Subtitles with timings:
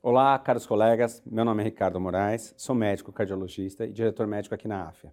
[0.00, 1.20] Olá, caros colegas.
[1.26, 5.12] Meu nome é Ricardo Moraes, sou médico cardiologista e diretor médico aqui na AFIA.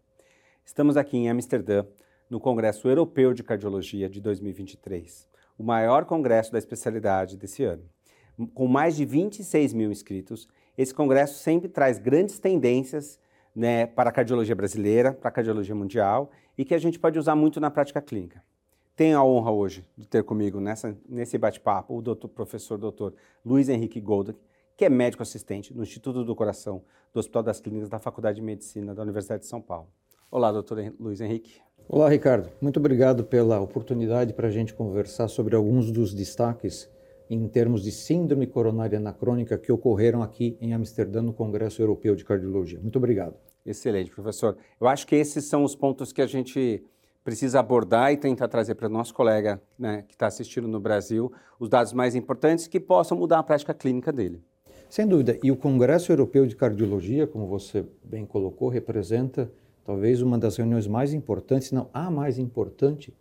[0.63, 1.83] Estamos aqui em Amsterdã,
[2.29, 5.27] no Congresso Europeu de Cardiologia de 2023,
[5.57, 7.81] o maior congresso da especialidade desse ano.
[8.53, 10.47] Com mais de 26 mil inscritos,
[10.77, 13.19] esse congresso sempre traz grandes tendências
[13.55, 17.35] né, para a cardiologia brasileira, para a cardiologia mundial e que a gente pode usar
[17.35, 18.43] muito na prática clínica.
[18.95, 23.67] Tenho a honra hoje de ter comigo nessa, nesse bate-papo o doutor, professor doutor Luiz
[23.67, 24.35] Henrique Golden,
[24.77, 28.41] que é médico assistente no Instituto do Coração do Hospital das Clínicas da Faculdade de
[28.41, 29.87] Medicina da Universidade de São Paulo.
[30.29, 31.61] Olá, doutor Luiz Henrique.
[31.87, 32.49] Olá, Ricardo.
[32.59, 36.89] Muito obrigado pela oportunidade para a gente conversar sobre alguns dos destaques
[37.29, 42.25] em termos de síndrome coronária anacrônica que ocorreram aqui em Amsterdã no Congresso Europeu de
[42.25, 42.79] Cardiologia.
[42.79, 43.35] Muito obrigado.
[43.65, 44.57] Excelente, professor.
[44.79, 46.83] Eu acho que esses são os pontos que a gente
[47.23, 51.31] precisa abordar e tentar trazer para o nosso colega né, que está assistindo no Brasil
[51.59, 54.43] os dados mais importantes que possam mudar a prática clínica dele.
[54.89, 55.37] Sem dúvida.
[55.43, 59.51] E o Congresso Europeu de Cardiologia, como você bem colocou, representa
[59.83, 63.13] talvez uma das reuniões mais importantes, não a mais importante,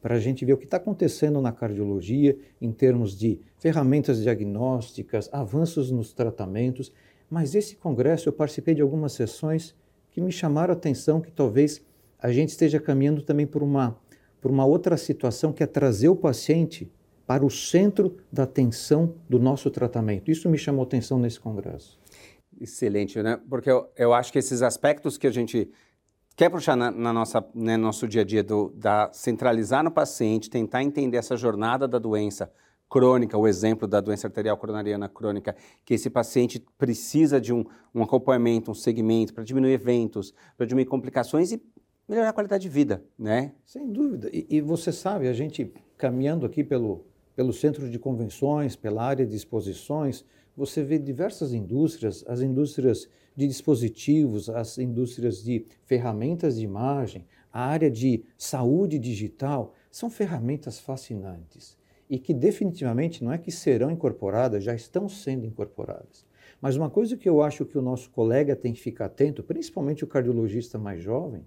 [0.00, 5.28] para a gente ver o que está acontecendo na cardiologia em termos de ferramentas diagnósticas,
[5.32, 6.92] avanços nos tratamentos.
[7.30, 9.74] Mas esse congresso eu participei de algumas sessões
[10.10, 11.80] que me chamaram a atenção que talvez
[12.18, 13.96] a gente esteja caminhando também por uma,
[14.40, 16.90] por uma outra situação que é trazer o paciente
[17.32, 20.30] para o centro da atenção do nosso tratamento.
[20.30, 21.98] Isso me chamou atenção nesse congresso.
[22.60, 23.40] Excelente, né?
[23.48, 25.70] Porque eu, eu acho que esses aspectos que a gente
[26.36, 30.50] quer puxar na, na nossa né, nosso dia a dia do, da centralizar no paciente,
[30.50, 32.52] tentar entender essa jornada da doença
[32.86, 38.02] crônica, o exemplo da doença arterial coronariana crônica, que esse paciente precisa de um, um
[38.02, 41.62] acompanhamento, um segmento para diminuir eventos, para diminuir complicações e
[42.06, 43.54] melhorar a qualidade de vida, né?
[43.64, 44.28] Sem dúvida.
[44.30, 49.26] E, e você sabe, a gente caminhando aqui pelo, pelo centro de convenções, pela área
[49.26, 50.24] de exposições,
[50.56, 57.64] você vê diversas indústrias, as indústrias de dispositivos, as indústrias de ferramentas de imagem, a
[57.64, 61.76] área de saúde digital, são ferramentas fascinantes
[62.08, 66.26] e que definitivamente não é que serão incorporadas, já estão sendo incorporadas.
[66.60, 70.04] Mas uma coisa que eu acho que o nosso colega tem que ficar atento, principalmente
[70.04, 71.46] o cardiologista mais jovem,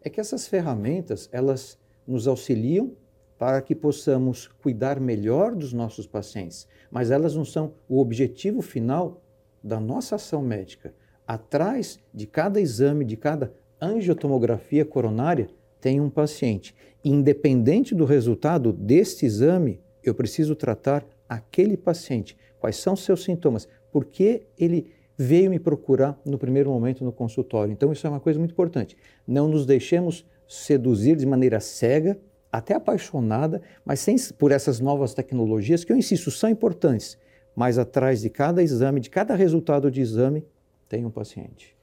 [0.00, 1.76] é que essas ferramentas, elas
[2.06, 2.92] nos auxiliam
[3.38, 9.22] para que possamos cuidar melhor dos nossos pacientes, mas elas não são o objetivo final
[9.62, 10.92] da nossa ação médica.
[11.26, 15.48] Atrás de cada exame, de cada angiotomografia coronária,
[15.80, 16.74] tem um paciente.
[17.04, 22.36] Independente do resultado deste exame, eu preciso tratar aquele paciente.
[22.58, 23.68] Quais são seus sintomas?
[23.92, 27.72] Por que ele veio me procurar no primeiro momento no consultório?
[27.72, 28.96] Então, isso é uma coisa muito importante.
[29.26, 32.18] Não nos deixemos seduzir de maneira cega,
[32.58, 37.18] até apaixonada, mas sem, por essas novas tecnologias, que eu insisto, são importantes.
[37.54, 40.46] Mas atrás de cada exame, de cada resultado de exame,
[40.88, 41.76] tem um paciente.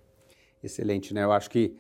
[0.64, 1.24] Excelente, né?
[1.24, 1.76] Eu acho que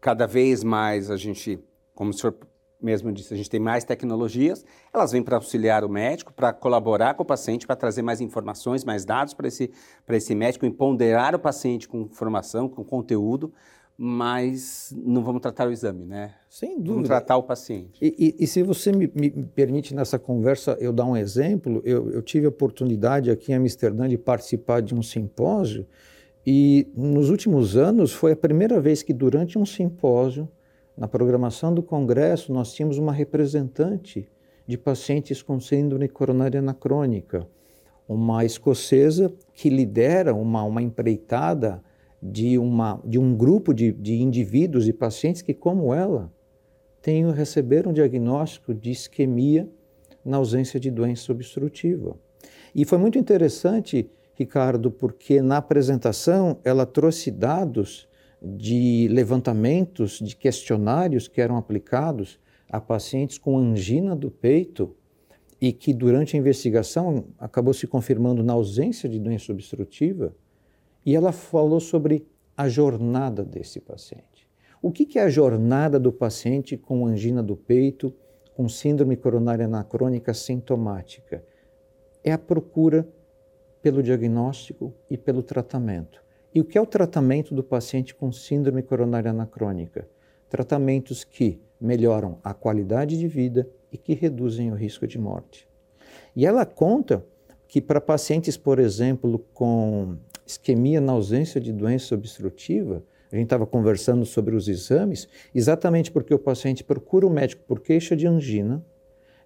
[0.00, 1.58] cada vez mais a gente,
[1.94, 2.36] como o senhor
[2.80, 7.14] mesmo disse, a gente tem mais tecnologias, elas vêm para auxiliar o médico, para colaborar
[7.14, 9.70] com o paciente, para trazer mais informações, mais dados para esse,
[10.06, 13.52] esse médico, empoderar o paciente com informação, com conteúdo,
[13.96, 16.34] mas não vamos tratar o exame, né?
[16.48, 16.92] Sem dúvida.
[16.92, 17.98] Vamos tratar o paciente.
[18.02, 22.10] E, e, e se você me, me, permite nessa conversa eu dar um exemplo, eu,
[22.10, 25.86] eu tive a oportunidade aqui em Amsterdã de participar de um simpósio
[26.46, 30.48] e nos últimos anos foi a primeira vez que durante um simpósio,
[30.96, 34.28] na programação do congresso, nós tínhamos uma representante
[34.66, 37.48] de pacientes com síndrome coronária anacrônica,
[38.06, 41.82] uma escocesa que lidera uma, uma empreitada
[42.24, 46.32] de, uma, de um grupo de, de indivíduos e pacientes que, como ela,
[47.02, 49.68] tenham, receberam um diagnóstico de isquemia
[50.24, 52.16] na ausência de doença obstrutiva.
[52.74, 58.08] E foi muito interessante, Ricardo, porque na apresentação ela trouxe dados
[58.42, 64.96] de levantamentos de questionários que eram aplicados a pacientes com angina do peito
[65.60, 70.34] e que durante a investigação acabou se confirmando na ausência de doença obstrutiva,
[71.04, 74.48] e ela falou sobre a jornada desse paciente.
[74.80, 78.14] O que é a jornada do paciente com angina do peito,
[78.54, 81.44] com síndrome coronária anacrônica sintomática?
[82.22, 83.08] É a procura
[83.82, 86.22] pelo diagnóstico e pelo tratamento.
[86.54, 90.08] E o que é o tratamento do paciente com síndrome coronária anacrônica?
[90.48, 95.68] Tratamentos que melhoram a qualidade de vida e que reduzem o risco de morte.
[96.36, 97.24] E ela conta
[97.66, 103.02] que para pacientes, por exemplo, com isquemia na ausência de doença obstrutiva,
[103.32, 107.80] a gente estava conversando sobre os exames, exatamente porque o paciente procura o médico por
[107.80, 108.84] queixa de angina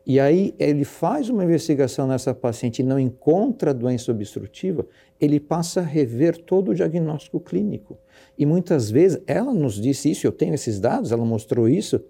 [0.08, 4.86] e aí ele faz uma investigação nessa paciente e não encontra doença obstrutiva,
[5.20, 7.98] ele passa a rever todo o diagnóstico clínico.
[8.38, 12.00] E muitas vezes ela nos disse isso, eu tenho esses dados, ela mostrou isso,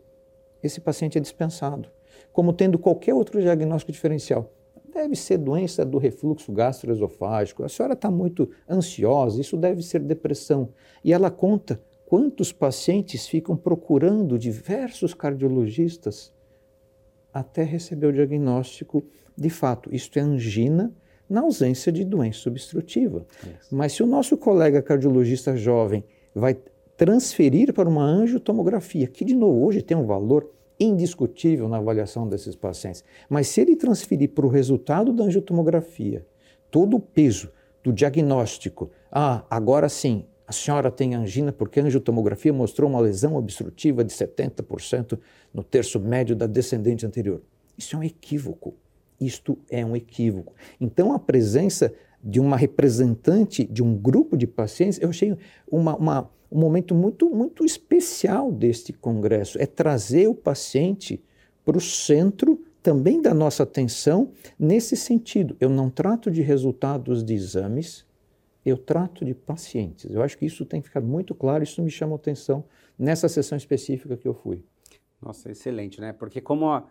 [0.62, 1.88] esse paciente é dispensado,
[2.32, 4.52] como tendo qualquer outro diagnóstico diferencial.
[4.98, 10.70] Deve ser doença do refluxo gastroesofágico, a senhora está muito ansiosa, isso deve ser depressão.
[11.04, 16.32] E ela conta quantos pacientes ficam procurando diversos cardiologistas
[17.32, 19.04] até receber o diagnóstico
[19.36, 19.88] de fato.
[19.94, 20.92] Isto é angina
[21.30, 23.24] na ausência de doença obstrutiva.
[23.40, 23.72] Isso.
[23.72, 26.02] Mas se o nosso colega cardiologista jovem
[26.34, 26.58] vai
[26.96, 32.54] transferir para uma angiotomografia, que de novo hoje tem um valor indiscutível na avaliação desses
[32.54, 36.26] pacientes, mas se ele transferir para o resultado da angiotomografia
[36.70, 37.50] todo o peso
[37.82, 43.36] do diagnóstico, ah, agora sim, a senhora tem angina porque a angiotomografia mostrou uma lesão
[43.36, 45.18] obstrutiva de 70%
[45.52, 47.42] no terço médio da descendente anterior.
[47.76, 48.74] Isso é um equívoco.
[49.20, 50.54] Isto é um equívoco.
[50.80, 51.92] Então, a presença
[52.22, 55.36] de uma representante de um grupo de pacientes, eu achei
[55.70, 59.60] uma, uma, um momento muito, muito especial deste congresso.
[59.60, 61.22] É trazer o paciente
[61.64, 65.56] para o centro também da nossa atenção nesse sentido.
[65.60, 68.06] Eu não trato de resultados de exames,
[68.64, 70.10] eu trato de pacientes.
[70.10, 72.64] Eu acho que isso tem que ficar muito claro, isso me chamou atenção
[72.98, 74.62] nessa sessão específica que eu fui.
[75.20, 76.12] Nossa, excelente, né?
[76.12, 76.86] Porque como a,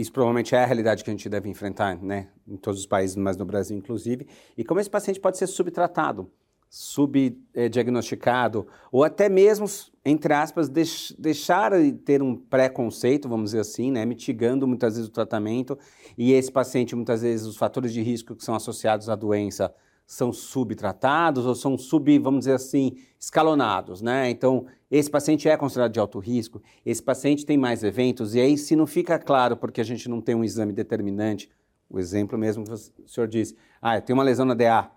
[0.00, 2.28] isso provavelmente é a realidade que a gente deve enfrentar, né?
[2.48, 4.26] Em todos os países, mas no Brasil inclusive,
[4.56, 6.30] e como esse paciente pode ser subtratado,
[6.68, 9.66] subdiagnosticado, ou até mesmo,
[10.04, 14.04] entre aspas, deix, deixar de ter um preconceito, vamos dizer assim, né?
[14.04, 15.78] Mitigando muitas vezes o tratamento,
[16.16, 19.74] e esse paciente, muitas vezes, os fatores de risco que são associados à doença
[20.10, 24.28] são subtratados ou são sub, vamos dizer assim, escalonados, né?
[24.28, 28.58] Então, esse paciente é considerado de alto risco, esse paciente tem mais eventos, e aí
[28.58, 31.48] se não fica claro porque a gente não tem um exame determinante,
[31.88, 34.90] o exemplo mesmo que o senhor disse, ah, eu tenho uma lesão na DA,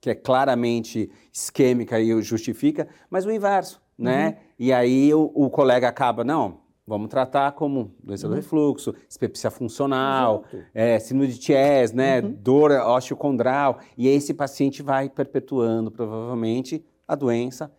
[0.00, 4.28] que é claramente isquêmica e justifica, mas o inverso, né?
[4.28, 4.34] Uhum.
[4.60, 8.32] E aí o, o colega acaba, não, Vamos tratar como doença uhum.
[8.32, 10.44] do refluxo, espepsia funcional,
[10.74, 12.32] é, síndrome de Thies, né, uhum.
[12.32, 17.72] dor osteocondral, e esse paciente vai perpetuando provavelmente a doença.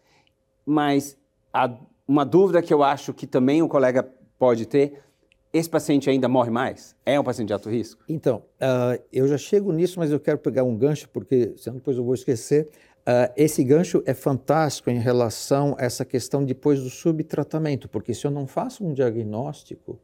[0.66, 1.18] Mas
[1.54, 1.72] a,
[2.08, 4.08] uma dúvida que eu acho que também o colega
[4.40, 5.04] pode ter,
[5.54, 6.96] esse paciente ainda morre mais?
[7.06, 8.04] É um paciente de alto risco?
[8.10, 11.96] Então, uh, eu já chego nisso, mas eu quero pegar um gancho, porque senão depois
[11.96, 12.70] eu vou esquecer.
[13.08, 18.26] Uh, esse gancho é fantástico em relação a essa questão depois do subtratamento, porque se
[18.26, 20.00] eu não faço um diagnóstico,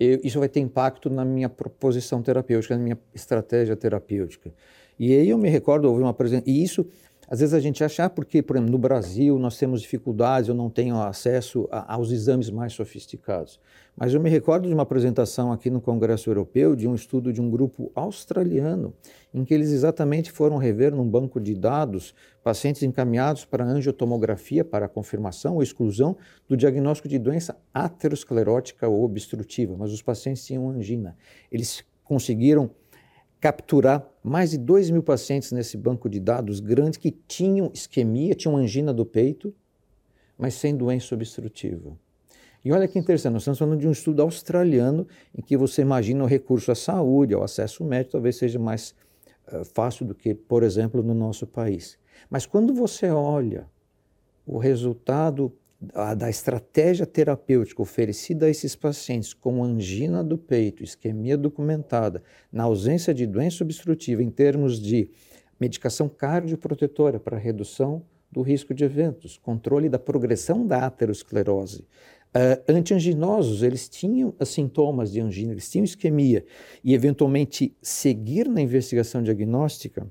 [0.00, 4.50] eu, isso vai ter impacto na minha proposição terapêutica, na minha estratégia terapêutica.
[4.98, 6.86] E aí eu me recordo, houve uma apresentação, e isso
[7.30, 10.54] às vezes a gente acha, ah, porque, por exemplo, no Brasil nós temos dificuldades, eu
[10.54, 13.60] não tenho acesso a, aos exames mais sofisticados.
[14.00, 17.40] Mas eu me recordo de uma apresentação aqui no Congresso Europeu de um estudo de
[17.40, 18.94] um grupo australiano,
[19.34, 22.14] em que eles exatamente foram rever num banco de dados
[22.44, 26.16] pacientes encaminhados para angiotomografia para confirmação ou exclusão
[26.46, 31.16] do diagnóstico de doença aterosclerótica ou obstrutiva, mas os pacientes tinham angina.
[31.50, 32.70] Eles conseguiram
[33.40, 38.56] capturar mais de 2 mil pacientes nesse banco de dados grande que tinham isquemia, tinham
[38.56, 39.52] angina do peito,
[40.38, 41.98] mas sem doença obstrutiva.
[42.64, 45.06] E olha que interessante, nós estamos falando de um estudo australiano
[45.36, 48.94] em que você imagina o recurso à saúde, ao acesso médico, talvez seja mais
[49.52, 51.98] uh, fácil do que, por exemplo, no nosso país.
[52.28, 53.66] Mas quando você olha
[54.46, 61.36] o resultado da, da estratégia terapêutica oferecida a esses pacientes com angina do peito, isquemia
[61.36, 65.10] documentada, na ausência de doença obstrutiva em termos de
[65.60, 71.86] medicação cardioprotetora para redução do risco de eventos, controle da progressão da aterosclerose,
[72.28, 76.44] Uh, antianginosos, eles tinham uh, sintomas de angina, eles tinham isquemia,
[76.84, 80.06] e eventualmente seguir na investigação diagnóstica,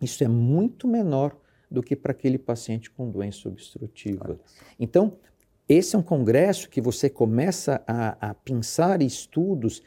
[0.00, 1.36] isso é muito menor
[1.70, 4.38] do que para aquele paciente com doença obstrutiva.
[4.78, 5.18] Então,
[5.68, 9.82] esse é um congresso que você começa a, a pensar estudos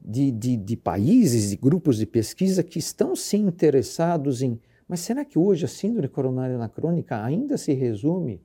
[0.00, 4.60] de, de, de países, de grupos de pesquisa que estão se interessados em.
[4.86, 8.40] Mas será que hoje a síndrome coronária anacrônica ainda se resume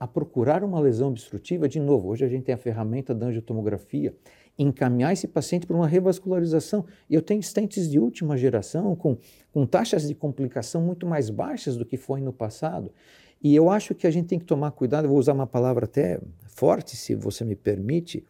[0.00, 1.68] a procurar uma lesão obstrutiva?
[1.68, 4.16] De novo, hoje a gente tem a ferramenta da angiotomografia
[4.58, 6.84] encaminhar esse paciente para uma revascularização.
[7.08, 9.16] E eu tenho stents de última geração com,
[9.52, 12.90] com taxas de complicação muito mais baixas do que foi no passado.
[13.42, 16.20] E eu acho que a gente tem que tomar cuidado, vou usar uma palavra até
[16.46, 18.24] forte, se você me permite,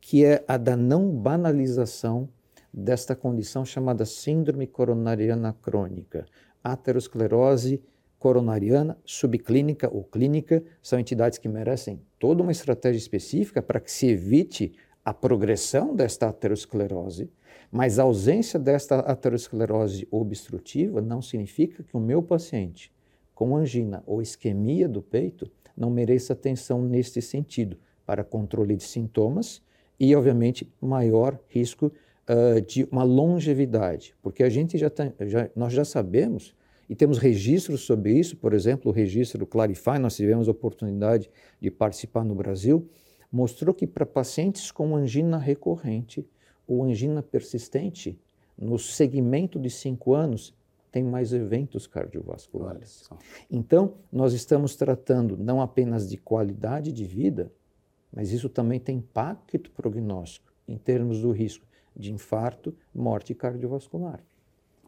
[0.00, 2.28] que é a da não banalização
[2.72, 6.26] desta condição chamada síndrome coronariana crônica.
[6.62, 7.80] Aterosclerose
[8.26, 14.08] coronariana, subclínica ou clínica são entidades que merecem toda uma estratégia específica para que se
[14.08, 14.72] evite
[15.04, 17.30] a progressão desta aterosclerose,
[17.70, 22.92] Mas a ausência desta aterosclerose obstrutiva não significa que o meu paciente
[23.32, 29.62] com angina ou isquemia do peito não mereça atenção neste sentido, para controle de sintomas
[30.00, 31.92] e, obviamente, maior risco
[32.28, 36.56] uh, de uma longevidade, porque a gente já, tá, já, nós já sabemos
[36.88, 41.30] e temos registros sobre isso, por exemplo, o registro do Clarify, nós tivemos a oportunidade
[41.60, 42.88] de participar no Brasil,
[43.30, 46.26] mostrou que para pacientes com angina recorrente
[46.66, 48.20] ou angina persistente,
[48.56, 50.54] no segmento de cinco anos,
[50.90, 53.08] tem mais eventos cardiovasculares.
[53.50, 57.52] Então, nós estamos tratando não apenas de qualidade de vida,
[58.10, 64.24] mas isso também tem impacto prognóstico em termos do risco de infarto, morte cardiovascular.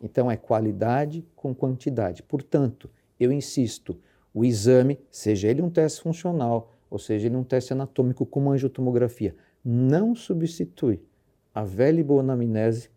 [0.02, 2.22] Então, é qualidade com quantidade.
[2.22, 3.98] Portanto, eu insisto,
[4.32, 9.34] o exame, seja ele um teste funcional, ou seja ele um teste anatômico como angiotomografia,
[9.64, 11.02] não substitui
[11.54, 12.90] a velha e boa anamnese,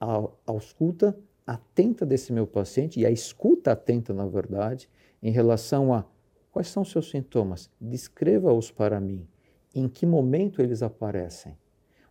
[0.00, 1.16] a, a escuta
[1.46, 4.88] atenta desse meu paciente e a escuta atenta, na verdade,
[5.22, 6.04] em relação a
[6.50, 7.70] quais são seus sintomas.
[7.80, 9.26] Descreva-os para mim.
[9.74, 11.56] Em que momento eles aparecem?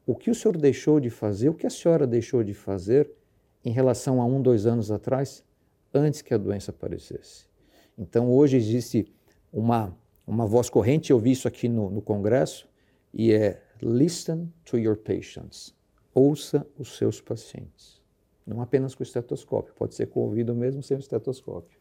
[0.06, 1.50] O que o senhor deixou de fazer?
[1.50, 3.12] O que a senhora deixou de fazer
[3.66, 5.44] em relação a um, dois anos atrás,
[5.94, 7.48] antes que a doença aparecesse?
[7.98, 9.12] Então, hoje existe
[9.52, 12.70] uma, uma voz corrente, eu vi isso aqui no, no Congresso,
[13.12, 15.76] e é Listen to your patients.
[16.14, 18.02] Ouça os seus pacientes.
[18.46, 21.80] Não apenas com o estetoscópio, pode ser com o ouvido mesmo sem o estetoscópio.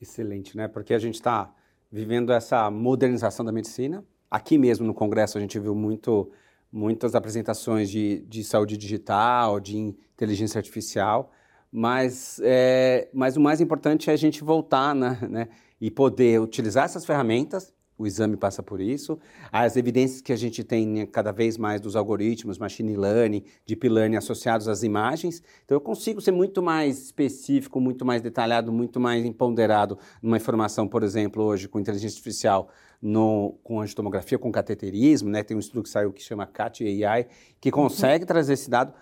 [0.00, 0.68] Excelente, né?
[0.68, 1.52] Porque a gente está
[1.90, 4.04] vivendo essa modernização da medicina.
[4.30, 6.30] Aqui mesmo no Congresso a gente viu muito,
[6.74, 11.30] muitas apresentações de, de saúde digital, de inteligência artificial,
[11.70, 15.48] mas, é, mas o mais importante é a gente voltar né, né,
[15.80, 19.18] e poder utilizar essas ferramentas o exame passa por isso.
[19.52, 23.88] As evidências que a gente tem né, cada vez mais dos algoritmos, machine learning, deep
[23.88, 25.42] learning associados às imagens.
[25.64, 30.88] Então eu consigo ser muito mais específico, muito mais detalhado, muito mais empoderado numa informação,
[30.88, 32.68] por exemplo, hoje com inteligência artificial,
[33.00, 35.42] no, com angiotomografia, com cateterismo, né?
[35.42, 37.26] Tem um estudo que saiu que chama CAT AI,
[37.60, 37.74] que uhum.
[37.74, 38.92] consegue trazer esse dado.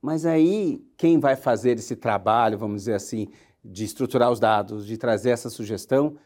[0.00, 3.28] Mas aí, quem vai fazer esse trabalho, vamos dizer assim,
[3.64, 6.16] de estruturar os dados, de trazer essa sugestão,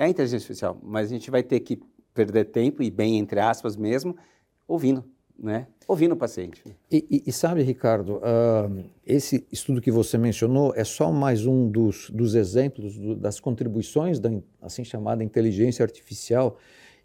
[0.00, 1.78] é inteligência artificial, mas a gente vai ter que
[2.14, 4.16] perder tempo, e bem entre aspas mesmo,
[4.66, 5.04] ouvindo,
[5.38, 5.66] né?
[5.86, 6.62] Ouvindo o paciente.
[6.90, 11.68] E, e, e sabe, Ricardo, uh, esse estudo que você mencionou é só mais um
[11.68, 14.30] dos, dos exemplos do, das contribuições da
[14.62, 16.56] assim chamada inteligência artificial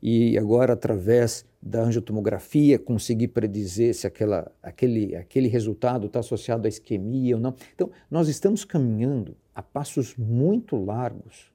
[0.01, 6.69] e agora através da angiotomografia conseguir predizer se aquela, aquele, aquele resultado está associado à
[6.69, 7.55] isquemia ou não.
[7.73, 11.54] Então, nós estamos caminhando a passos muito largos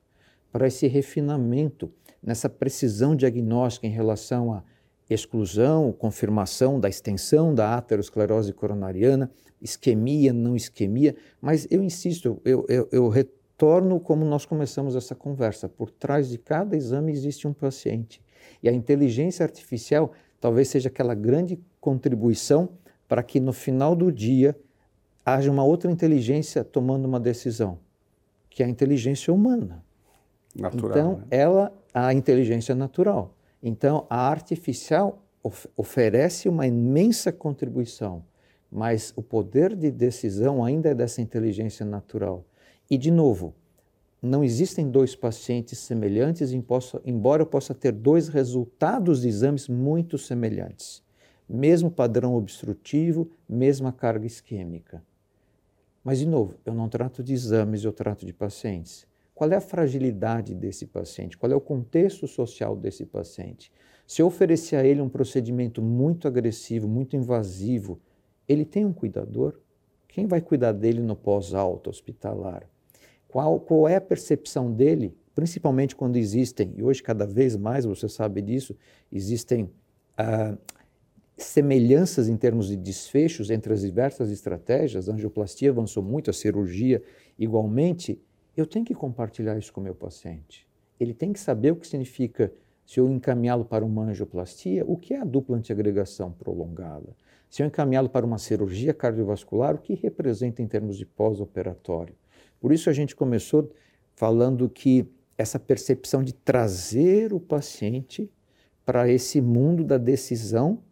[0.53, 1.93] para esse refinamento,
[2.23, 4.63] nessa precisão diagnóstica em relação à
[5.09, 9.31] exclusão, confirmação da extensão da aterosclerose coronariana,
[9.61, 15.69] isquemia, não isquemia, mas eu insisto, eu, eu, eu retorno como nós começamos essa conversa.
[15.69, 18.23] Por trás de cada exame existe um paciente.
[18.63, 22.71] E a inteligência artificial talvez seja aquela grande contribuição
[23.09, 24.57] para que no final do dia
[25.25, 27.79] haja uma outra inteligência tomando uma decisão,
[28.49, 29.85] que é a inteligência humana.
[30.61, 31.25] Natural, então, né?
[31.31, 33.35] ela, a inteligência natural.
[33.63, 38.25] Então, a artificial of oferece uma imensa contribuição,
[38.71, 42.45] mas o poder de decisão ainda é dessa inteligência natural.
[42.91, 43.55] E, de novo,
[44.23, 46.53] não existem dois pacientes semelhantes,
[47.05, 51.03] embora eu possa ter dois resultados de exames muito semelhantes.
[51.49, 55.03] Mesmo padrão obstrutivo, mesma carga isquêmica.
[56.05, 59.07] Mas, de novo, eu não trato de exames, eu trato de pacientes.
[59.41, 61.39] Qual é a fragilidade desse paciente?
[61.39, 63.73] Qual é o contexto social desse paciente?
[64.07, 67.99] Se eu oferecer a ele um procedimento muito agressivo, muito invasivo,
[68.47, 69.59] ele tem um cuidador?
[70.07, 72.69] Quem vai cuidar dele no pós-alto hospitalar?
[73.29, 78.11] Qual, qual é a percepção dele, principalmente quando existem, e hoje cada vez mais você
[78.11, 78.77] sabe disso,
[79.11, 79.71] existem
[80.19, 80.55] ah,
[81.39, 87.03] semelhanças em termos de desfechos entre as diversas estratégias, a angioplastia avançou muito, a cirurgia
[87.39, 88.21] igualmente,
[88.57, 90.67] eu tenho que compartilhar isso com o meu paciente.
[90.99, 92.53] Ele tem que saber o que significa,
[92.85, 97.17] se eu encaminhá-lo para uma angioplastia, o que é a dupla antiagregação prolongada.
[97.49, 102.15] Se eu encaminhá-lo para uma cirurgia cardiovascular, o que representa em termos de pós-operatório.
[102.61, 103.73] Por isso a gente começou
[104.15, 108.31] falando que essa percepção de trazer o paciente
[108.85, 110.83] para esse mundo da decisão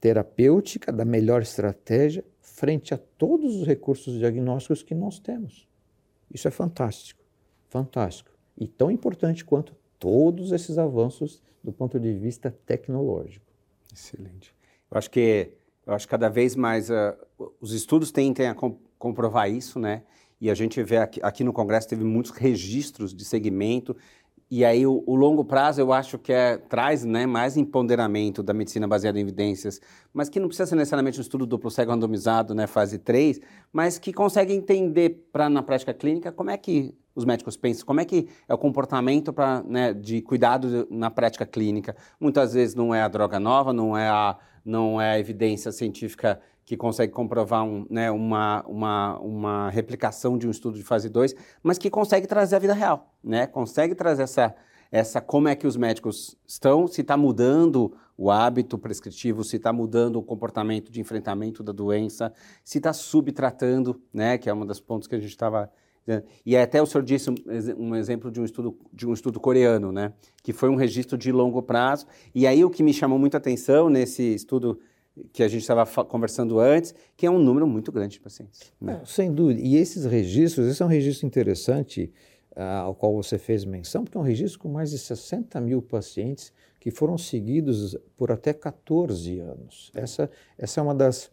[0.00, 5.66] terapêutica, da melhor estratégia, frente a todos os recursos diagnósticos que nós temos.
[6.36, 7.24] Isso é fantástico,
[7.70, 8.30] fantástico.
[8.58, 13.46] E tão importante quanto todos esses avanços do ponto de vista tecnológico.
[13.90, 14.54] Excelente.
[14.90, 15.54] Eu acho que
[15.86, 17.16] Eu acho que cada vez mais uh,
[17.58, 20.02] os estudos tendem a comp comprovar isso, né?
[20.38, 23.96] E a gente vê aqui, aqui, no Congresso teve muitos registros de segmento.
[24.48, 28.54] E aí o, o longo prazo eu acho que é, traz né, mais empoderamento da
[28.54, 29.80] medicina baseada em evidências,
[30.12, 33.40] mas que não precisa ser necessariamente um estudo duplo cego randomizado, né, fase 3,
[33.72, 38.00] mas que consegue entender para na prática clínica como é que os médicos pensam, como
[38.00, 41.96] é que é o comportamento pra, né, de cuidado na prática clínica.
[42.20, 46.40] Muitas vezes não é a droga nova, não é a, não é a evidência científica
[46.66, 51.32] que consegue comprovar um, né, uma, uma, uma replicação de um estudo de fase 2,
[51.62, 53.46] mas que consegue trazer a vida real, né?
[53.46, 54.52] Consegue trazer essa,
[54.90, 59.72] essa como é que os médicos estão, se está mudando o hábito prescritivo, se está
[59.72, 62.32] mudando o comportamento de enfrentamento da doença,
[62.64, 64.36] se está subtratando, né?
[64.36, 65.70] Que é um dos pontos que a gente estava
[66.44, 67.34] e até o senhor disse um,
[67.76, 71.32] um, exemplo de um estudo de um estudo coreano, né, que foi um registro de
[71.32, 72.06] longo prazo.
[72.32, 74.78] E aí o que me chamou muita atenção nesse estudo
[75.32, 78.72] que a gente estava conversando antes, que é um número muito grande de pacientes.
[78.80, 79.00] Né?
[79.04, 79.60] sem dúvida.
[79.60, 82.12] E esses registros, esse é um registro interessante
[82.56, 85.80] uh, ao qual você fez menção, porque é um registro com mais de 60 mil
[85.80, 89.90] pacientes que foram seguidos por até 14 anos.
[89.94, 91.30] Essa, essa é uma das,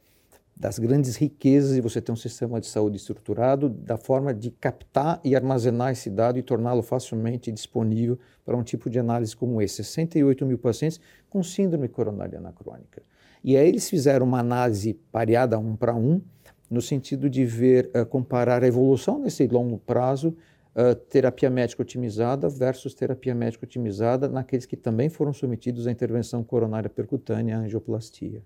[0.55, 5.19] das grandes riquezas de você ter um sistema de saúde estruturado, da forma de captar
[5.23, 9.75] e armazenar esse dado e torná-lo facilmente disponível para um tipo de análise como esse.
[9.75, 10.99] 68 mil pacientes
[11.29, 13.03] com síndrome coronária anacrônica.
[13.43, 16.21] E aí eles fizeram uma análise pareada um para um,
[16.69, 20.29] no sentido de ver, uh, comparar a evolução nesse longo prazo,
[20.75, 26.43] uh, terapia médica otimizada versus terapia médica otimizada naqueles que também foram submetidos à intervenção
[26.43, 28.41] coronária percutânea, angioplastia.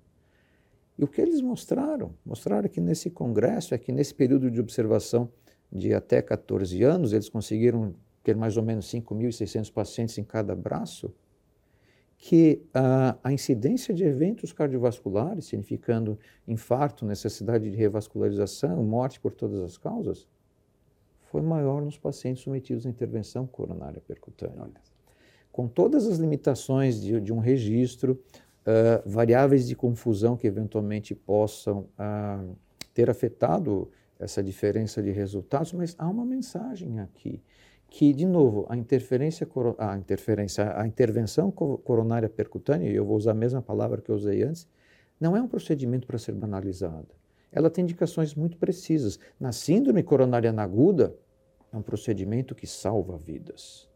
[0.98, 2.12] E o que eles mostraram?
[2.26, 5.30] Mostraram que nesse congresso, é que nesse período de observação
[5.72, 11.14] de até 14 anos, eles conseguiram ter mais ou menos 5.600 pacientes em cada braço,
[12.18, 19.60] que a, a incidência de eventos cardiovasculares, significando infarto, necessidade de revascularização, morte por todas
[19.62, 20.28] as causas,
[21.24, 24.72] foi maior nos pacientes submetidos à intervenção coronária percutânea.
[25.52, 31.88] Com todas as limitações de, de um registro, uh, variáveis de confusão que eventualmente possam
[32.00, 32.56] uh,
[32.94, 37.42] ter afetado essa diferença de resultados, mas há uma mensagem aqui
[37.90, 39.48] que, de novo, a interferência,
[39.78, 44.16] a interferência, a intervenção coronária percutânea, e eu vou usar a mesma palavra que eu
[44.16, 44.68] usei antes,
[45.20, 47.08] não é um procedimento para ser banalizado.
[47.52, 49.18] Ela tem indicações muito precisas.
[49.40, 51.16] Na síndrome coronária aguda,
[51.72, 53.90] é um procedimento que salva vidas.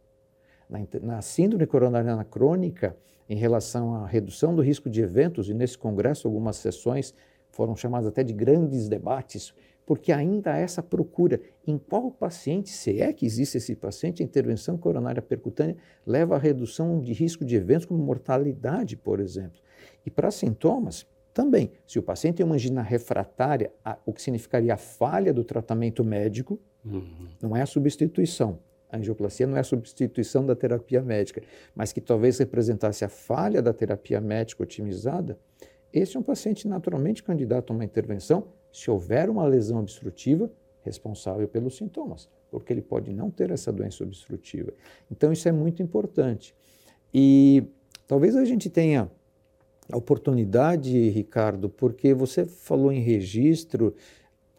[0.69, 2.95] Na, na síndrome coronária crônica,
[3.29, 7.13] em relação à redução do risco de eventos, e nesse congresso algumas sessões
[7.51, 9.53] foram chamadas até de grandes debates,
[9.91, 14.25] porque ainda há essa procura em qual paciente, se é que existe esse paciente, a
[14.25, 15.75] intervenção coronária percutânea
[16.07, 19.59] leva à redução de risco de eventos como mortalidade, por exemplo.
[20.05, 23.69] E para sintomas, também, se o paciente tem uma angina refratária,
[24.05, 27.27] o que significaria a falha do tratamento médico, uhum.
[27.41, 28.59] não é a substituição.
[28.89, 31.41] A angioplastia não é a substituição da terapia médica,
[31.75, 35.37] mas que talvez representasse a falha da terapia médica otimizada,
[35.91, 40.49] esse é um paciente naturalmente candidato a uma intervenção se houver uma lesão obstrutiva
[40.83, 44.73] responsável pelos sintomas, porque ele pode não ter essa doença obstrutiva.
[45.11, 46.55] Então, isso é muito importante.
[47.13, 47.63] E
[48.07, 49.09] talvez a gente tenha
[49.91, 53.93] a oportunidade, Ricardo, porque você falou em registro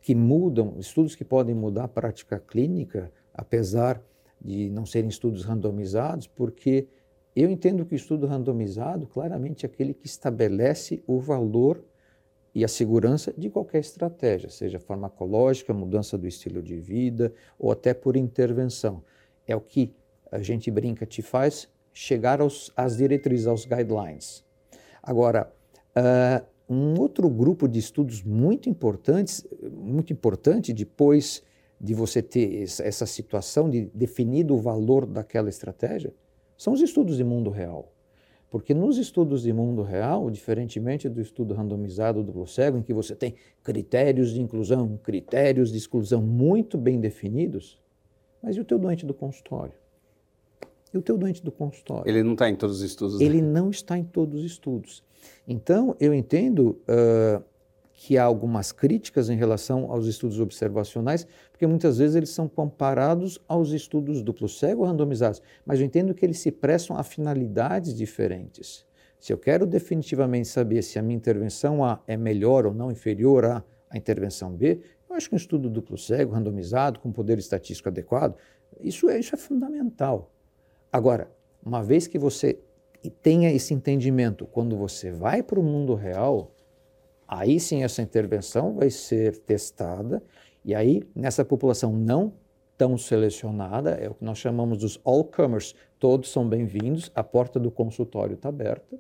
[0.00, 4.02] que mudam, estudos que podem mudar a prática clínica, apesar
[4.40, 6.88] de não serem estudos randomizados, porque
[7.34, 11.82] eu entendo que o estudo randomizado claramente é aquele que estabelece o valor
[12.54, 17.94] e a segurança de qualquer estratégia, seja farmacológica, mudança do estilo de vida ou até
[17.94, 19.02] por intervenção.
[19.46, 19.94] É o que
[20.30, 24.44] a gente brinca, te faz chegar aos, às diretrizes, aos guidelines.
[25.02, 25.52] Agora,
[25.96, 31.42] uh, um outro grupo de estudos muito importantes, muito importante depois
[31.80, 36.14] de você ter essa situação de definido o valor daquela estratégia,
[36.56, 37.91] são os estudos de mundo real.
[38.52, 43.16] Porque nos estudos de mundo real, diferentemente do estudo randomizado do cego, em que você
[43.16, 43.34] tem
[43.64, 47.80] critérios de inclusão, critérios de exclusão muito bem definidos,
[48.42, 49.72] mas e o teu doente do consultório?
[50.92, 52.06] E o teu doente do consultório?
[52.06, 53.20] Ele não está em todos os estudos.
[53.22, 53.48] Ele né?
[53.50, 55.02] não está em todos os estudos.
[55.48, 57.42] Então, eu entendo uh,
[58.04, 63.38] que há algumas críticas em relação aos estudos observacionais, porque muitas vezes eles são comparados
[63.46, 68.84] aos estudos duplo cego randomizados, mas eu entendo que eles se prestam a finalidades diferentes.
[69.20, 73.44] Se eu quero definitivamente saber se a minha intervenção A é melhor ou não inferior
[73.44, 77.88] à, à intervenção B, eu acho que um estudo duplo cego, randomizado, com poder estatístico
[77.88, 78.34] adequado,
[78.80, 80.28] isso é, isso é fundamental.
[80.92, 81.30] Agora,
[81.64, 82.58] uma vez que você
[83.22, 86.52] tenha esse entendimento, quando você vai para o mundo real,
[87.34, 90.22] Aí sim essa intervenção vai ser testada
[90.62, 92.34] e aí nessa população não
[92.76, 97.70] tão selecionada, é o que nós chamamos dos all-comers, todos são bem-vindos, a porta do
[97.70, 98.98] consultório está aberta.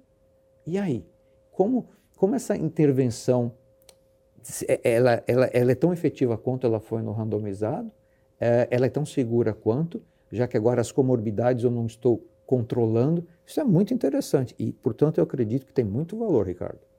[0.66, 1.04] E aí,
[1.50, 3.52] como, como essa intervenção
[4.82, 7.92] ela, ela, ela é tão efetiva quanto ela foi no randomizado?
[8.40, 13.26] É, ela é tão segura quanto, já que agora as comorbidades eu não estou controlando.
[13.44, 16.91] Isso é muito interessante e, portanto, eu acredito que tem muito valor, Ricardo.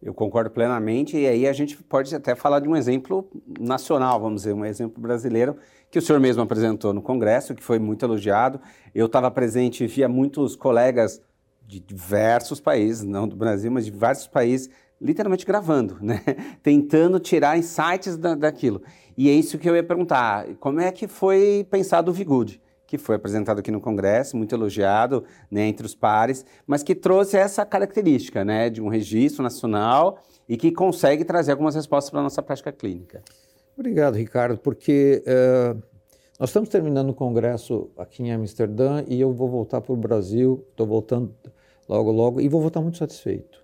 [0.00, 4.42] Eu concordo plenamente, e aí a gente pode até falar de um exemplo nacional, vamos
[4.42, 5.56] dizer, um exemplo brasileiro,
[5.90, 8.60] que o senhor mesmo apresentou no Congresso, que foi muito elogiado.
[8.94, 11.20] Eu estava presente e via muitos colegas
[11.66, 16.22] de diversos países, não do Brasil, mas de vários países, literalmente gravando, né?
[16.62, 18.80] tentando tirar insights da, daquilo.
[19.16, 22.60] E é isso que eu ia perguntar, como é que foi pensado o Vigud?
[22.88, 27.36] Que foi apresentado aqui no Congresso, muito elogiado né, entre os pares, mas que trouxe
[27.36, 32.22] essa característica né, de um registro nacional e que consegue trazer algumas respostas para a
[32.22, 33.22] nossa prática clínica.
[33.76, 35.80] Obrigado, Ricardo, porque uh,
[36.40, 40.64] nós estamos terminando o Congresso aqui em Amsterdã e eu vou voltar para o Brasil,
[40.70, 41.34] estou voltando
[41.86, 43.62] logo, logo, e vou voltar muito satisfeito,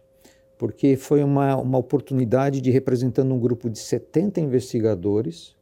[0.58, 5.56] porque foi uma, uma oportunidade de, representando um grupo de 70 investigadores,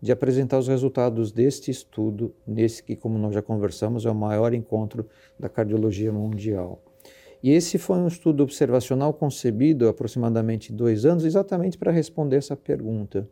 [0.00, 4.54] de apresentar os resultados deste estudo, nesse que, como nós já conversamos, é o maior
[4.54, 5.06] encontro
[5.38, 6.82] da cardiologia mundial.
[7.42, 12.56] E esse foi um estudo observacional concebido há aproximadamente dois anos, exatamente para responder essa
[12.56, 13.28] pergunta.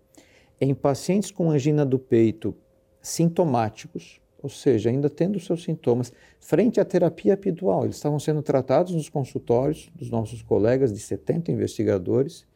[0.61, 2.55] Em pacientes com angina do peito
[3.01, 8.95] sintomáticos, ou seja, ainda tendo seus sintomas, frente à terapia epidural, eles estavam sendo tratados
[8.95, 12.47] nos consultórios dos nossos colegas de 70 investigadores,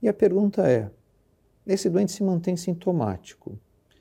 [0.00, 0.90] e a pergunta é:
[1.66, 3.58] esse doente se mantém sintomático.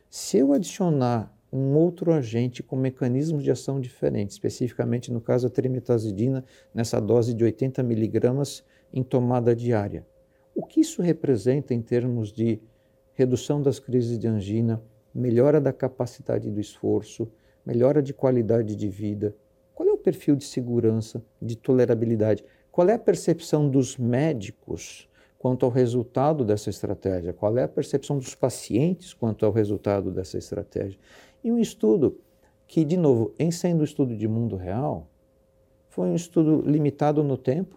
[0.09, 5.49] Se eu adicionar um outro agente com mecanismos de ação diferentes, especificamente no caso a
[5.49, 6.43] trimetazidina,
[6.73, 10.05] nessa dose de 80 miligramas em tomada diária,
[10.55, 12.61] o que isso representa em termos de
[13.13, 14.81] redução das crises de angina,
[15.13, 17.31] melhora da capacidade do esforço,
[17.65, 19.35] melhora de qualidade de vida?
[19.73, 22.43] Qual é o perfil de segurança, de tolerabilidade?
[22.71, 25.09] Qual é a percepção dos médicos
[25.41, 30.37] quanto ao resultado dessa estratégia, qual é a percepção dos pacientes quanto ao resultado dessa
[30.37, 30.99] estratégia.
[31.43, 32.19] E um estudo
[32.67, 35.07] que, de novo, em sendo um estudo de mundo real,
[35.89, 37.75] foi um estudo limitado no tempo,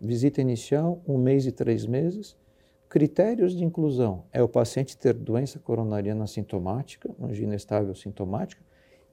[0.00, 2.36] visita inicial, um mês e três meses.
[2.88, 4.24] Critérios de inclusão.
[4.32, 8.60] É o paciente ter doença coronariana sintomática, angina estável sintomática,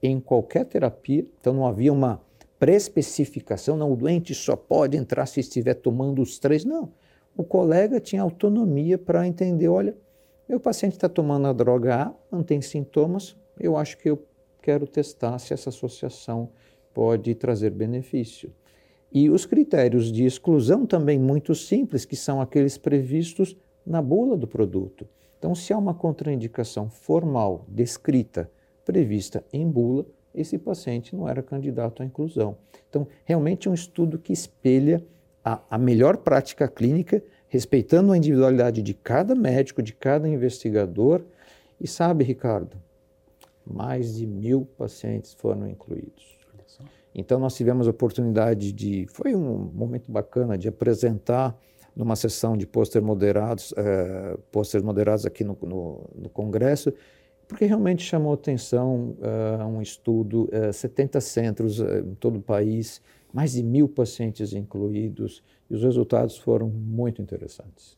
[0.02, 2.20] em qualquer terapia, então não havia uma
[2.58, 6.90] pré-especificação, não, o doente só pode entrar se estiver tomando os três, não
[7.36, 9.96] o colega tinha autonomia para entender: olha,
[10.48, 14.22] meu paciente está tomando a droga A, não tem sintomas, eu acho que eu
[14.60, 16.50] quero testar se essa associação
[16.92, 18.52] pode trazer benefício.
[19.10, 24.46] E os critérios de exclusão também muito simples, que são aqueles previstos na bula do
[24.46, 25.06] produto.
[25.38, 28.50] Então, se há uma contraindicação formal, descrita,
[28.84, 32.56] prevista em bula, esse paciente não era candidato à inclusão.
[32.88, 35.04] Então, realmente é um estudo que espelha
[35.44, 41.22] a, a melhor prática clínica, respeitando a individualidade de cada médico, de cada investigador.
[41.80, 42.76] E sabe, Ricardo,
[43.66, 46.32] mais de mil pacientes foram incluídos.
[47.14, 51.56] Então nós tivemos a oportunidade de, foi um momento bacana de apresentar
[51.94, 56.90] numa sessão de pôster moderados, eh, pôsteres moderados aqui no, no, no, Congresso,
[57.46, 63.02] porque realmente chamou atenção uh, um estudo, uh, 70 centros em todo o país,
[63.32, 67.96] mais de mil pacientes incluídos, e os resultados foram muito interessantes.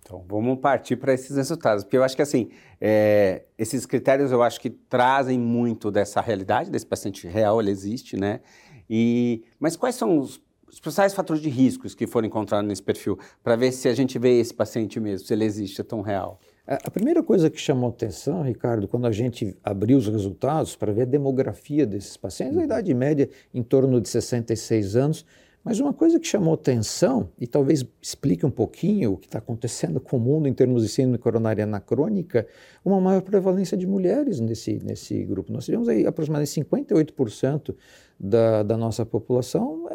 [0.00, 4.42] Então, vamos partir para esses resultados, porque eu acho que, assim, é, esses critérios eu
[4.42, 8.40] acho que trazem muito dessa realidade, desse paciente real, ele existe, né?
[8.88, 13.18] E, mas quais são os, os principais fatores de riscos que foram encontrados nesse perfil,
[13.42, 16.38] para ver se a gente vê esse paciente mesmo, se ele existe, é tão real?
[16.66, 21.02] A primeira coisa que chamou atenção, Ricardo, quando a gente abriu os resultados para ver
[21.02, 22.64] a demografia desses pacientes, a uhum.
[22.64, 25.26] idade média em torno de 66 anos,
[25.62, 30.00] mas uma coisa que chamou atenção, e talvez explique um pouquinho o que está acontecendo
[30.00, 32.46] com o mundo em termos de síndrome coronariana crônica,
[32.82, 35.52] uma maior prevalência de mulheres nesse, nesse grupo.
[35.52, 37.74] Nós tivemos aí aproximadamente 58%
[38.18, 39.86] da, da nossa população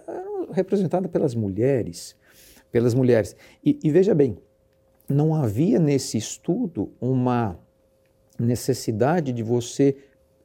[0.51, 2.15] representada pelas mulheres.
[2.71, 3.35] Pelas mulheres.
[3.63, 4.37] E, e veja bem,
[5.09, 7.59] não havia nesse estudo uma
[8.37, 9.97] necessidade de você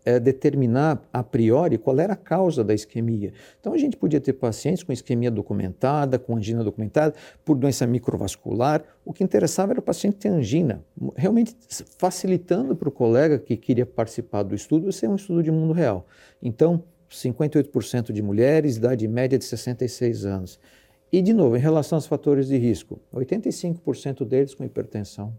[0.05, 3.33] é, determinar a priori qual era a causa da isquemia.
[3.59, 8.83] Então a gente podia ter pacientes com isquemia documentada, com angina documentada, por doença microvascular.
[9.05, 10.85] O que interessava era o paciente ter angina,
[11.17, 11.57] realmente
[11.99, 16.07] facilitando para o colega que queria participar do estudo ser um estudo de mundo real.
[16.43, 20.61] Então, 58% de mulheres, idade média de 66 anos.
[21.15, 25.33] E, de novo, em relação aos fatores de risco, 85% deles com hipertensão,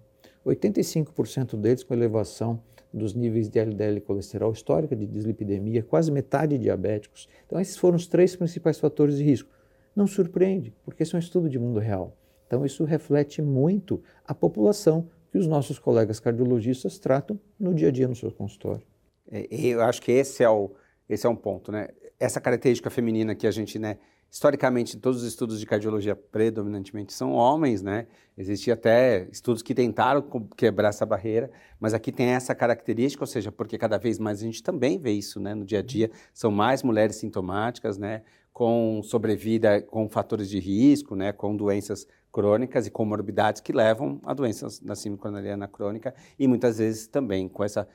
[0.45, 7.27] 85% deles com elevação dos níveis de LDL colesterol histórica de dislipidemia, quase metade diabéticos.
[7.45, 9.49] Então, esses foram os três principais fatores de risco.
[9.93, 12.15] Não surpreende, porque esse é um estudo de mundo real.
[12.47, 17.91] Então, isso reflete muito a população que os nossos colegas cardiologistas tratam no dia a
[17.91, 18.87] dia no seu consultório.
[19.29, 20.71] É, eu acho que esse é, o,
[21.09, 21.89] esse é um ponto, né?
[22.17, 23.97] Essa característica feminina que a gente, né,
[24.35, 28.05] historicamente, todos os estudos de cardiologia predominantemente são homens, né?
[28.37, 30.21] Existia até estudos que tentaram
[30.57, 34.43] quebrar essa barreira, mas aqui tem essa característica, ou seja, porque cada vez mais a
[34.43, 38.99] gente também vê isso, né, no dia a dia, são mais mulheres sintomáticas, né, com
[39.03, 44.81] sobrevida, com fatores de risco, né, com doenças crônicas e comorbidades que levam a doenças
[44.81, 47.87] da síndrome coronariana crônica e muitas vezes também com essa